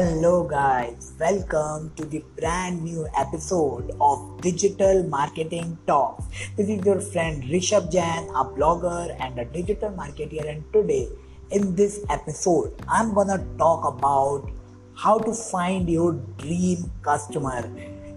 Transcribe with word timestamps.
Hello, 0.00 0.44
guys, 0.44 1.12
welcome 1.20 1.92
to 1.94 2.06
the 2.06 2.24
brand 2.38 2.82
new 2.82 3.06
episode 3.18 3.90
of 4.00 4.40
Digital 4.40 5.02
Marketing 5.02 5.76
Talks. 5.86 6.24
This 6.56 6.70
is 6.70 6.86
your 6.86 7.02
friend 7.02 7.42
Rishabh 7.42 7.92
Jain, 7.92 8.30
a 8.30 8.46
blogger 8.46 9.14
and 9.20 9.38
a 9.38 9.44
digital 9.44 9.90
marketer. 9.90 10.48
And 10.48 10.64
today, 10.72 11.10
in 11.50 11.74
this 11.74 12.00
episode, 12.08 12.72
I'm 12.88 13.12
gonna 13.12 13.44
talk 13.58 13.84
about 13.84 14.50
how 14.94 15.18
to 15.18 15.34
find 15.34 15.86
your 15.86 16.14
dream 16.38 16.90
customer. 17.02 17.70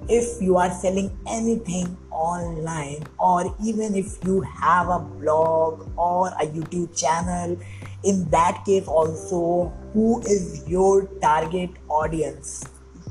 If 0.07 0.41
you 0.41 0.55
are 0.55 0.71
selling 0.71 1.11
anything 1.27 1.97
online, 2.11 3.03
or 3.19 3.53
even 3.61 3.95
if 3.95 4.23
you 4.23 4.39
have 4.39 4.87
a 4.87 4.99
blog 4.99 5.89
or 5.97 6.29
a 6.29 6.47
YouTube 6.47 6.97
channel, 6.97 7.57
in 8.03 8.29
that 8.29 8.63
case 8.65 8.87
also 8.87 9.71
who 9.93 10.21
is 10.21 10.67
your 10.67 11.05
target 11.21 11.69
audience? 11.89 12.65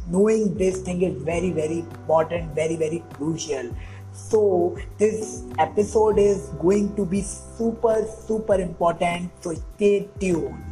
Knowing 0.09 0.55
this 0.57 0.83
thing 0.83 1.03
is 1.03 1.23
very 1.23 1.51
very 1.51 1.81
important 1.81 2.55
very 2.55 2.77
very 2.77 3.03
crucial. 3.15 3.75
So 4.13 4.77
this 4.99 5.45
episode 5.59 6.19
is 6.19 6.49
going 6.61 6.95
to 6.97 7.07
be 7.07 7.23
super 7.23 8.05
super 8.27 8.55
important 8.55 9.31
so 9.41 9.55
stay 9.55 10.09
tuned. 10.21 10.63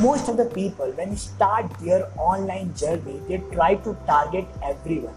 Most 0.00 0.28
of 0.30 0.38
the 0.38 0.46
people 0.46 0.90
when 0.92 1.10
you 1.10 1.16
start 1.16 1.70
their 1.80 2.10
online 2.16 2.74
journey 2.74 3.20
they 3.28 3.38
try 3.52 3.74
to 3.74 3.96
target 4.06 4.46
everyone. 4.62 5.14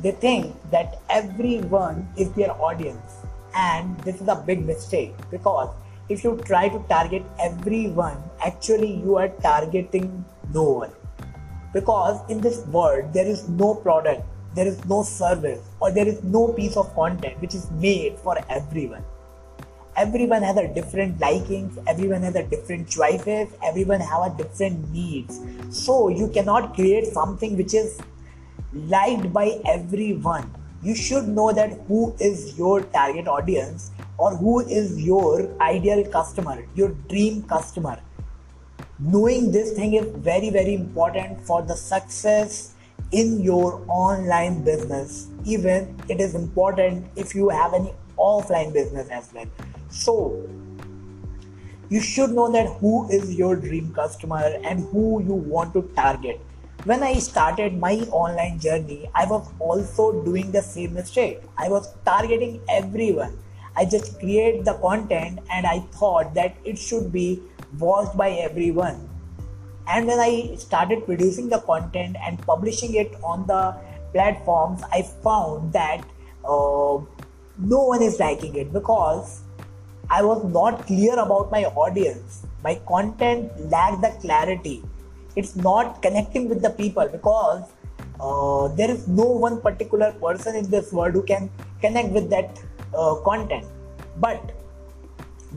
They 0.00 0.12
think 0.12 0.54
that 0.70 0.98
everyone 1.08 2.08
is 2.16 2.30
their 2.32 2.52
audience 2.52 3.16
and 3.54 3.98
this 4.00 4.20
is 4.20 4.28
a 4.28 4.36
big 4.46 4.64
mistake 4.64 5.14
because 5.30 5.68
if 6.10 6.24
you 6.24 6.36
try 6.44 6.68
to 6.68 6.78
target 6.88 7.22
everyone, 7.38 8.20
actually 8.44 8.92
you 8.92 9.16
are 9.16 9.28
targeting 9.28 10.24
no 10.52 10.64
one. 10.64 10.90
Because 11.72 12.18
in 12.28 12.40
this 12.40 12.66
world, 12.66 13.12
there 13.12 13.26
is 13.26 13.48
no 13.48 13.76
product, 13.76 14.24
there 14.56 14.66
is 14.66 14.84
no 14.86 15.04
service, 15.04 15.60
or 15.78 15.92
there 15.92 16.08
is 16.08 16.22
no 16.24 16.48
piece 16.48 16.76
of 16.76 16.92
content 16.96 17.40
which 17.40 17.54
is 17.54 17.70
made 17.70 18.18
for 18.18 18.36
everyone. 18.48 19.04
Everyone 19.96 20.42
has 20.42 20.56
a 20.56 20.66
different 20.66 21.20
likings, 21.20 21.78
everyone 21.86 22.22
has 22.22 22.34
a 22.34 22.42
different 22.42 22.88
choices, 22.88 23.48
everyone 23.62 24.00
have 24.00 24.32
a 24.32 24.36
different 24.36 24.90
needs. 24.90 25.40
So 25.70 26.08
you 26.08 26.28
cannot 26.28 26.74
create 26.74 27.06
something 27.06 27.56
which 27.56 27.74
is 27.74 28.00
liked 28.72 29.32
by 29.32 29.60
everyone. 29.64 30.52
You 30.82 30.96
should 30.96 31.28
know 31.28 31.52
that 31.52 31.78
who 31.86 32.16
is 32.18 32.58
your 32.58 32.80
target 32.80 33.28
audience 33.28 33.92
or 34.20 34.36
who 34.36 34.60
is 34.60 35.02
your 35.02 35.48
ideal 35.62 36.04
customer, 36.14 36.62
your 36.74 36.90
dream 37.08 37.42
customer. 37.44 37.98
Knowing 38.98 39.50
this 39.50 39.72
thing 39.72 39.94
is 39.94 40.10
very, 40.16 40.50
very 40.50 40.74
important 40.74 41.40
for 41.46 41.62
the 41.62 41.74
success 41.74 42.74
in 43.12 43.40
your 43.40 43.82
online 43.88 44.62
business. 44.62 45.28
Even 45.46 45.96
it 46.08 46.20
is 46.20 46.34
important 46.34 47.06
if 47.16 47.34
you 47.34 47.48
have 47.48 47.72
any 47.72 47.94
offline 48.18 48.74
business 48.74 49.08
as 49.08 49.32
well. 49.32 49.46
So, 49.88 50.46
you 51.88 52.00
should 52.00 52.30
know 52.30 52.52
that 52.52 52.68
who 52.78 53.08
is 53.08 53.34
your 53.34 53.56
dream 53.56 53.92
customer 53.94 54.44
and 54.62 54.86
who 54.92 55.22
you 55.22 55.32
want 55.32 55.72
to 55.72 55.82
target. 55.96 56.40
When 56.84 57.02
I 57.02 57.14
started 57.14 57.78
my 57.78 57.94
online 58.24 58.58
journey, 58.60 59.10
I 59.14 59.24
was 59.24 59.48
also 59.58 60.22
doing 60.24 60.52
the 60.52 60.62
same 60.62 60.92
mistake. 60.92 61.40
I 61.56 61.70
was 61.70 61.94
targeting 62.04 62.60
everyone 62.68 63.38
I 63.76 63.84
just 63.84 64.18
create 64.18 64.64
the 64.64 64.74
content 64.74 65.40
and 65.50 65.66
I 65.66 65.80
thought 65.92 66.34
that 66.34 66.56
it 66.64 66.78
should 66.78 67.12
be 67.12 67.42
watched 67.78 68.16
by 68.16 68.30
everyone. 68.30 69.08
And 69.88 70.06
when 70.06 70.20
I 70.20 70.54
started 70.56 71.04
producing 71.04 71.48
the 71.48 71.58
content 71.60 72.16
and 72.22 72.38
publishing 72.46 72.94
it 72.94 73.14
on 73.22 73.46
the 73.46 73.76
platforms, 74.12 74.82
I 74.92 75.02
found 75.02 75.72
that 75.72 76.04
uh, 76.44 76.98
no 77.58 77.84
one 77.84 78.02
is 78.02 78.18
liking 78.18 78.56
it 78.56 78.72
because 78.72 79.40
I 80.08 80.22
was 80.22 80.44
not 80.44 80.86
clear 80.86 81.18
about 81.18 81.50
my 81.50 81.64
audience. 81.64 82.46
My 82.64 82.74
content 82.86 83.50
lacked 83.70 84.02
the 84.02 84.10
clarity. 84.20 84.82
It's 85.36 85.56
not 85.56 86.02
connecting 86.02 86.48
with 86.48 86.62
the 86.62 86.70
people 86.70 87.08
because 87.08 87.64
uh, 88.20 88.68
there 88.74 88.90
is 88.90 89.06
no 89.08 89.24
one 89.24 89.60
particular 89.60 90.12
person 90.12 90.56
in 90.56 90.68
this 90.70 90.92
world 90.92 91.14
who 91.14 91.22
can 91.22 91.50
connect 91.80 92.10
with 92.10 92.28
that 92.30 92.60
uh, 92.94 93.14
content. 93.16 93.66
But 94.16 94.52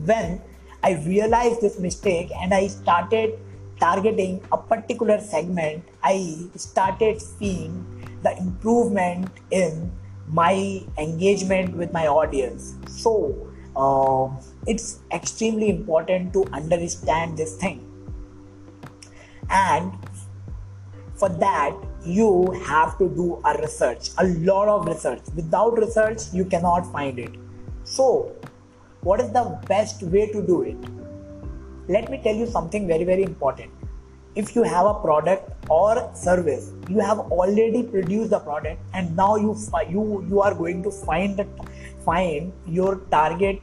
when 0.04 0.40
I 0.82 0.92
realized 1.06 1.60
this 1.60 1.78
mistake 1.78 2.30
and 2.40 2.52
I 2.52 2.66
started 2.68 3.38
targeting 3.80 4.42
a 4.52 4.58
particular 4.58 5.20
segment, 5.20 5.84
I 6.02 6.48
started 6.56 7.20
seeing 7.20 7.84
the 8.22 8.36
improvement 8.38 9.30
in 9.50 9.92
my 10.28 10.82
engagement 10.98 11.76
with 11.76 11.92
my 11.92 12.06
audience. 12.06 12.74
So 12.88 13.48
uh, 13.76 14.28
it's 14.66 15.00
extremely 15.12 15.70
important 15.70 16.32
to 16.32 16.44
understand 16.52 17.36
this 17.36 17.56
thing. 17.56 17.90
And 19.50 19.92
for 21.16 21.28
that, 21.28 21.74
you 22.04 22.50
have 22.66 22.98
to 22.98 23.08
do 23.08 23.40
a 23.44 23.58
research, 23.60 24.10
a 24.18 24.24
lot 24.24 24.68
of 24.68 24.86
research. 24.86 25.20
Without 25.34 25.78
research, 25.78 26.22
you 26.32 26.44
cannot 26.44 26.90
find 26.92 27.18
it. 27.18 27.30
So, 27.84 28.32
what 29.00 29.20
is 29.20 29.30
the 29.30 29.58
best 29.68 30.02
way 30.02 30.30
to 30.32 30.46
do 30.46 30.62
it? 30.62 30.76
Let 31.88 32.10
me 32.10 32.20
tell 32.22 32.34
you 32.34 32.46
something 32.46 32.86
very, 32.86 33.04
very 33.04 33.22
important. 33.22 33.70
If 34.34 34.56
you 34.56 34.62
have 34.62 34.86
a 34.86 34.94
product 34.94 35.50
or 35.70 36.10
service, 36.14 36.72
you 36.88 36.98
have 36.98 37.18
already 37.18 37.82
produced 37.82 38.30
the 38.30 38.40
product, 38.40 38.80
and 38.92 39.16
now 39.16 39.36
you 39.36 39.56
you 39.88 40.26
you 40.28 40.40
are 40.40 40.54
going 40.54 40.82
to 40.82 40.90
find 40.90 41.46
find 42.04 42.52
your 42.66 42.96
target 43.10 43.60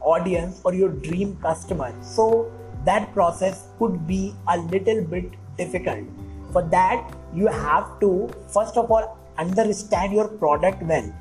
audience 0.00 0.60
or 0.64 0.74
your 0.74 0.90
dream 0.90 1.36
customer. 1.42 1.94
So 2.02 2.52
that 2.84 3.12
process 3.14 3.68
could 3.78 4.06
be 4.06 4.34
a 4.48 4.58
little 4.58 5.02
bit 5.04 5.32
difficult 5.56 6.04
for 6.52 6.62
that 6.62 7.10
you 7.34 7.46
have 7.46 7.98
to 8.00 8.28
first 8.48 8.76
of 8.76 8.90
all 8.90 9.18
understand 9.38 10.12
your 10.12 10.28
product 10.28 10.82
well. 10.82 11.12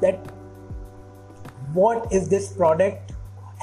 That 0.00 0.32
what 1.72 2.12
is 2.12 2.28
this 2.28 2.52
product 2.52 3.12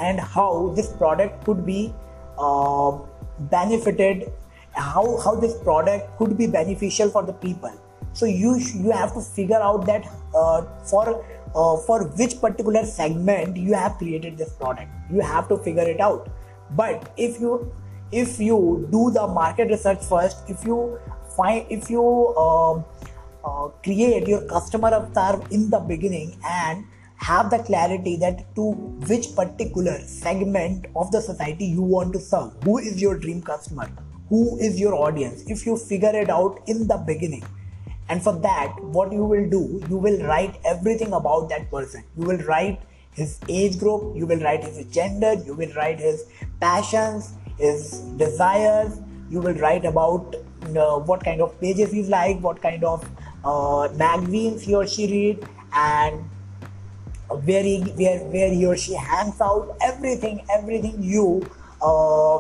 and 0.02 0.20
how 0.20 0.74
this 0.76 0.92
product 0.92 1.44
could 1.46 1.66
be 1.66 1.94
uh, 2.38 2.98
benefited 3.40 4.32
how 4.76 5.18
how 5.24 5.36
this 5.36 5.56
product 5.60 6.18
could 6.18 6.38
be 6.38 6.48
beneficial 6.48 7.10
for 7.10 7.24
the 7.24 7.34
people. 7.34 7.72
So 8.14 8.26
you 8.26 8.58
you 8.58 8.92
have 8.92 9.14
to 9.14 9.22
figure 9.22 9.60
out 9.60 9.86
that 9.86 10.06
uh, 10.36 10.64
for 10.84 11.26
uh, 11.56 11.78
for 11.78 12.04
which 12.06 12.40
particular 12.42 12.86
segment 12.86 13.58
you 13.58 13.74
have 13.74 13.98
created 13.98 14.38
this 14.38 14.54
product. 14.54 14.90
You 15.12 15.22
have 15.22 15.48
to 15.50 15.58
figure 15.58 15.84
it 15.84 16.00
out. 16.00 16.30
But 16.72 17.12
if 17.18 17.40
you 17.40 17.72
if 18.22 18.40
you 18.40 18.88
do 18.92 19.10
the 19.12 19.26
market 19.28 19.70
research 19.76 20.04
first 20.04 20.50
if 20.50 20.64
you 20.66 21.00
find 21.36 21.66
if 21.70 21.90
you 21.90 22.06
uh, 22.38 22.74
uh, 23.44 23.68
create 23.84 24.28
your 24.28 24.42
customer 24.48 24.94
avatar 24.94 25.42
in 25.52 25.70
the 25.70 25.80
beginning 25.80 26.38
and 26.46 26.86
have 27.16 27.50
the 27.50 27.60
clarity 27.60 28.16
that 28.18 28.44
to 28.56 28.72
which 29.10 29.34
particular 29.36 29.98
segment 30.00 30.86
of 30.96 31.12
the 31.12 31.22
society 31.22 31.66
you 31.66 31.82
want 31.82 32.14
to 32.14 32.20
serve 32.20 32.52
who 32.64 32.78
is 32.78 33.02
your 33.02 33.18
dream 33.18 33.42
customer 33.42 33.90
who 34.30 34.58
is 34.68 34.80
your 34.80 34.94
audience 34.96 35.44
if 35.48 35.66
you 35.66 35.76
figure 35.78 36.16
it 36.22 36.30
out 36.30 36.62
in 36.68 36.88
the 36.88 36.98
beginning. 36.98 37.44
And 38.10 38.22
for 38.22 38.34
that 38.40 38.82
what 38.96 39.12
you 39.12 39.26
will 39.26 39.50
do 39.50 39.82
you 39.90 39.98
will 39.98 40.20
write 40.24 40.60
everything 40.66 41.14
about 41.14 41.50
that 41.50 41.70
person. 41.72 42.04
You 42.18 42.26
will 42.26 42.40
write 42.40 42.82
his 43.14 43.40
age 43.48 43.78
group 43.80 44.16
you 44.18 44.26
will 44.26 44.40
write 44.40 44.64
his 44.64 44.86
gender 44.88 45.34
you 45.46 45.54
will 45.54 45.72
write 45.76 46.00
his 46.00 46.26
passions 46.60 47.34
his 47.64 48.00
desires 48.22 49.00
you 49.30 49.40
will 49.40 49.56
write 49.56 49.86
about 49.86 50.36
uh, 50.78 51.00
what 51.00 51.24
kind 51.24 51.42
of 51.42 51.60
pages 51.60 51.92
he's 51.92 52.10
like, 52.10 52.40
what 52.40 52.62
kind 52.62 52.84
of 52.84 53.10
uh, 53.44 53.90
magazines 53.96 54.62
he 54.62 54.76
or 54.76 54.86
she 54.86 55.08
read, 55.08 55.48
and 55.74 56.24
where 57.46 57.64
he 57.64 57.80
where 58.02 58.20
where 58.36 58.50
he 58.50 58.66
or 58.66 58.78
she 58.78 58.94
hangs 58.94 59.42
out. 59.42 59.76
Everything, 59.82 60.42
everything 60.52 61.02
you. 61.02 61.28
Uh, 61.82 62.38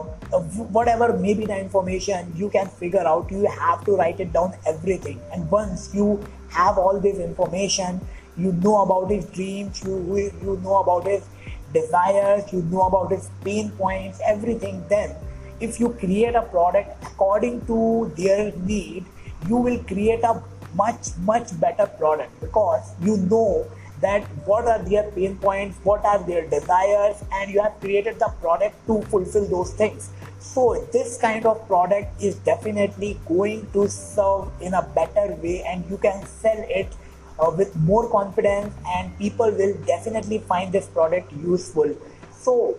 whatever 0.78 1.12
may 1.18 1.34
be 1.34 1.46
the 1.46 1.58
information 1.60 2.32
you 2.34 2.50
can 2.50 2.66
figure 2.66 3.06
out 3.06 3.30
you 3.30 3.46
have 3.46 3.84
to 3.84 3.98
write 3.98 4.22
it 4.22 4.32
down 4.32 4.54
everything 4.66 5.20
and 5.34 5.52
once 5.52 5.94
you 5.94 6.18
have 6.50 6.78
all 6.78 6.98
this 6.98 7.18
information 7.18 8.00
you 8.38 8.54
know 8.64 8.84
about 8.84 9.12
his 9.12 9.26
dreams 9.26 9.84
you 9.84 9.98
you 10.42 10.58
know 10.64 10.78
about 10.78 11.06
his 11.06 11.28
desires 11.74 12.52
you 12.54 12.62
know 12.64 12.84
about 12.88 13.12
his 13.12 13.30
pain 13.44 13.70
points 13.72 14.22
everything 14.26 14.84
then 14.90 15.16
if 15.60 15.80
you 15.80 15.90
create 15.90 16.36
a 16.36 16.42
product 16.42 17.06
according 17.12 17.66
to 17.66 18.12
their 18.18 18.52
need 18.72 19.06
you 19.48 19.58
will 19.58 19.80
create 19.84 20.24
a 20.24 20.42
much 20.76 21.10
much 21.20 21.58
better 21.60 21.86
product 21.86 22.32
because 22.42 22.94
you 23.02 23.18
know 23.18 23.66
that 24.02 24.24
what 24.48 24.66
are 24.72 24.82
their 24.90 25.04
pain 25.12 25.38
points 25.44 25.78
what 25.84 26.06
are 26.06 26.22
their 26.30 26.46
desires 26.54 27.24
and 27.32 27.52
you 27.52 27.62
have 27.62 27.80
created 27.80 28.20
the 28.20 28.30
product 28.42 28.76
to 28.88 29.02
fulfill 29.04 29.46
those 29.48 29.74
things. 29.74 30.10
So 30.40 30.86
this 30.92 31.18
kind 31.18 31.46
of 31.46 31.66
product 31.68 32.22
is 32.22 32.36
definitely 32.36 33.18
going 33.28 33.66
to 33.72 33.88
serve 33.88 34.50
in 34.60 34.74
a 34.74 34.82
better 34.82 35.28
way 35.42 35.64
and 35.64 35.90
you 35.90 35.98
can 35.98 36.26
sell 36.26 36.66
it 36.68 36.94
uh, 37.40 37.52
with 37.58 37.76
more 37.76 38.10
confidence 38.10 38.74
and 38.96 39.18
people 39.18 39.52
will 39.52 39.74
definitely 39.86 40.40
find 40.40 40.72
this 40.72 40.88
product 40.88 41.32
useful. 41.34 41.96
So 42.32 42.76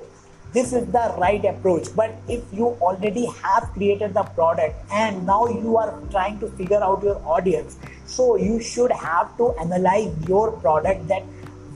this 0.53 0.73
is 0.73 0.87
the 0.87 1.15
right 1.19 1.45
approach. 1.45 1.89
But 1.97 2.15
if 2.29 2.43
you 2.53 2.69
already 2.81 3.27
have 3.27 3.71
created 3.73 4.15
the 4.15 4.23
product 4.23 4.77
and 4.93 5.27
now 5.27 5.47
you 5.49 5.77
are 5.77 6.01
trying 6.11 6.39
to 6.41 6.49
figure 6.49 6.83
out 6.83 7.03
your 7.03 7.21
audience 7.27 7.77
so 8.07 8.37
you 8.37 8.61
should 8.61 8.93
have 8.93 9.37
to 9.39 9.53
analyze 9.59 10.13
your 10.29 10.53
product 10.53 11.09
that 11.09 11.23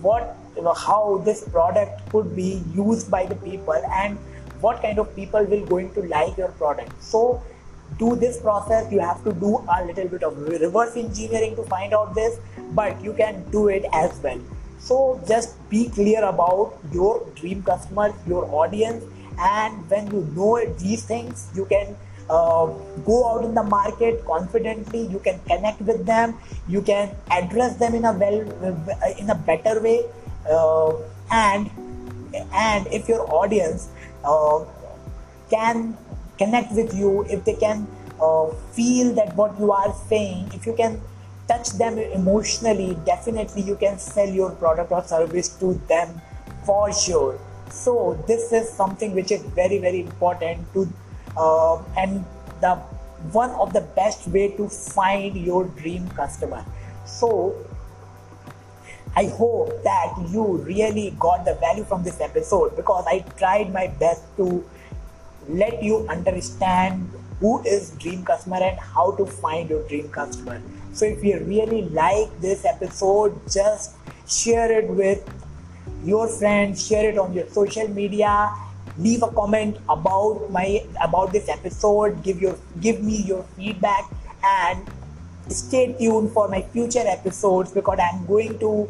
what 0.00 0.36
how 0.76 1.22
this 1.24 1.42
product 1.48 2.08
could 2.10 2.34
be 2.34 2.62
used 2.74 3.10
by 3.10 3.24
the 3.24 3.34
people 3.36 3.80
and 3.92 4.18
what 4.60 4.82
kind 4.82 4.98
of 4.98 5.14
people 5.14 5.44
will 5.44 5.64
going 5.66 5.92
to 5.94 6.02
like 6.02 6.36
your 6.36 6.48
product. 6.48 6.92
So 7.02 7.42
do 7.98 8.14
this 8.16 8.40
process 8.40 8.90
you 8.92 9.00
have 9.00 9.22
to 9.24 9.32
do 9.32 9.64
a 9.76 9.84
little 9.84 10.08
bit 10.08 10.22
of 10.22 10.38
reverse 10.38 10.96
engineering 10.96 11.56
to 11.56 11.62
find 11.64 11.92
out 11.94 12.14
this 12.14 12.38
but 12.72 13.02
you 13.02 13.12
can 13.12 13.42
do 13.50 13.68
it 13.68 13.84
as 13.92 14.18
well. 14.22 14.40
So 14.78 15.20
just 15.26 15.56
be 15.70 15.88
clear 15.88 16.24
about 16.24 16.78
your 16.92 17.26
dream 17.34 17.62
customers 17.62 18.12
your 18.26 18.44
audience 18.46 19.04
and 19.38 19.90
when 19.90 20.06
you 20.10 20.26
know 20.34 20.64
these 20.78 21.04
things 21.04 21.48
you 21.54 21.64
can 21.64 21.96
uh, 22.30 22.66
go 23.06 23.28
out 23.28 23.44
in 23.44 23.54
the 23.54 23.62
market 23.62 24.24
confidently 24.26 25.06
you 25.06 25.18
can 25.18 25.38
connect 25.46 25.80
with 25.80 26.04
them 26.04 26.34
you 26.68 26.82
can 26.82 27.10
address 27.30 27.76
them 27.76 27.94
in 27.94 28.04
a 28.04 28.12
well 28.12 28.40
in 29.18 29.30
a 29.30 29.34
better 29.34 29.80
way 29.80 30.04
uh, 30.50 30.92
and 31.30 31.70
and 32.52 32.86
if 32.88 33.08
your 33.08 33.22
audience 33.32 33.88
uh, 34.24 34.64
can 35.50 35.96
connect 36.38 36.72
with 36.72 36.94
you, 36.94 37.24
if 37.28 37.44
they 37.44 37.54
can 37.54 37.86
uh, 38.20 38.46
feel 38.72 39.12
that 39.14 39.34
what 39.36 39.58
you 39.58 39.72
are 39.72 39.94
saying, 40.08 40.50
if 40.54 40.66
you 40.66 40.74
can 40.74 41.00
touch 41.48 41.70
them 41.70 41.98
emotionally, 41.98 42.96
definitely 43.04 43.62
you 43.62 43.76
can 43.76 43.98
sell 43.98 44.28
your 44.28 44.50
product 44.52 44.92
or 44.92 45.02
service 45.04 45.48
to 45.60 45.74
them 45.88 46.20
for 46.64 46.92
sure. 46.92 47.38
So 47.70 48.22
this 48.26 48.52
is 48.52 48.68
something 48.70 49.14
which 49.14 49.30
is 49.30 49.42
very 49.42 49.78
very 49.78 50.00
important 50.00 50.72
to 50.74 50.88
uh, 51.36 51.82
and 51.96 52.24
the 52.60 52.76
one 53.32 53.50
of 53.50 53.72
the 53.72 53.80
best 53.80 54.28
way 54.28 54.48
to 54.56 54.68
find 54.68 55.36
your 55.36 55.64
dream 55.64 56.08
customer. 56.10 56.64
So 57.04 57.54
I 59.16 59.26
hope 59.26 59.82
that 59.82 60.14
you 60.30 60.58
really 60.58 61.14
got 61.18 61.44
the 61.44 61.54
value 61.54 61.84
from 61.84 62.04
this 62.04 62.20
episode 62.20 62.76
because 62.76 63.04
I 63.08 63.20
tried 63.36 63.72
my 63.72 63.88
best 63.88 64.22
to 64.36 64.64
let 65.48 65.82
you 65.82 66.06
understand 66.08 67.10
who 67.40 67.62
is 67.62 67.90
dream 67.98 68.24
customer 68.24 68.56
and 68.56 68.78
how 68.78 69.12
to 69.12 69.24
find 69.24 69.70
your 69.70 69.86
dream 69.88 70.08
customer. 70.08 70.60
So 70.92 71.04
if 71.06 71.22
you 71.24 71.38
really 71.40 71.82
like 71.90 72.28
this 72.40 72.64
episode, 72.64 73.38
just 73.50 73.94
share 74.28 74.70
it 74.72 74.88
with 74.88 75.22
your 76.04 76.28
friends, 76.28 76.86
share 76.86 77.10
it 77.10 77.18
on 77.18 77.32
your 77.32 77.48
social 77.48 77.88
media, 77.88 78.52
leave 78.98 79.22
a 79.22 79.28
comment 79.28 79.76
about 79.88 80.50
my 80.50 80.84
about 81.02 81.32
this 81.32 81.48
episode, 81.48 82.22
give 82.22 82.40
your 82.40 82.58
give 82.80 83.02
me 83.02 83.22
your 83.22 83.42
feedback 83.56 84.04
and 84.44 84.90
stay 85.48 85.94
tuned 85.98 86.30
for 86.32 86.48
my 86.48 86.62
future 86.62 87.04
episodes 87.06 87.72
because 87.72 87.98
I'm 87.98 88.26
going 88.26 88.58
to 88.58 88.88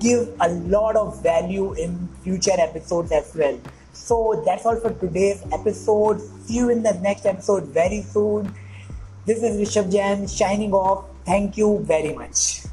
give 0.00 0.28
a 0.40 0.48
lot 0.48 0.96
of 0.96 1.22
value 1.22 1.72
in 1.74 2.08
future 2.22 2.58
episodes 2.58 3.12
as 3.12 3.34
well. 3.34 3.58
So 3.96 4.42
that's 4.44 4.64
all 4.66 4.76
for 4.76 4.92
today's 4.92 5.42
episode. 5.52 6.20
See 6.44 6.56
you 6.56 6.68
in 6.68 6.82
the 6.82 6.94
next 7.00 7.26
episode 7.26 7.64
very 7.68 8.02
soon. 8.02 8.52
This 9.24 9.42
is 9.42 9.56
Rishabh 9.56 9.90
Jain 9.90 10.28
shining 10.28 10.72
off. 10.72 11.06
Thank 11.24 11.56
you 11.56 11.80
very 11.80 12.12
much. 12.12 12.65